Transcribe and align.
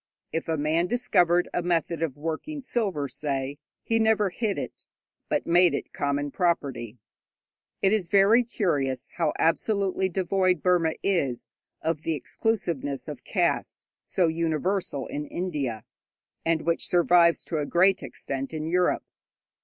If 0.33 0.47
a 0.47 0.57
man 0.57 0.87
discovered 0.87 1.47
a 1.53 1.61
method 1.61 2.01
of 2.01 2.17
working 2.17 2.59
silver, 2.59 3.07
say, 3.07 3.59
he 3.83 3.99
never 3.99 4.31
hid 4.31 4.57
it, 4.57 4.87
but 5.29 5.45
made 5.45 5.75
it 5.75 5.93
common 5.93 6.31
property. 6.31 6.97
It 7.83 7.93
is 7.93 8.09
very 8.09 8.43
curious 8.43 9.09
how 9.17 9.31
absolutely 9.37 10.09
devoid 10.09 10.63
Burma 10.63 10.93
is 11.03 11.51
of 11.83 12.01
the 12.01 12.15
exclusiveness 12.15 13.07
of 13.07 13.23
caste 13.23 13.85
so 14.03 14.27
universal 14.27 15.05
in 15.05 15.27
India, 15.27 15.83
and 16.43 16.63
which 16.63 16.87
survives 16.87 17.43
to 17.45 17.59
a 17.59 17.67
great 17.67 18.01
extent 18.01 18.55
in 18.55 18.65
Europe. 18.65 19.03